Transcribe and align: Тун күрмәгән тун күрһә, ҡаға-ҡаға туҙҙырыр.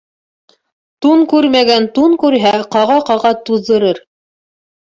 Тун 1.05 1.21
күрмәгән 1.33 1.85
тун 1.99 2.17
күрһә, 2.25 2.57
ҡаға-ҡаға 2.77 3.35
туҙҙырыр. 3.51 4.03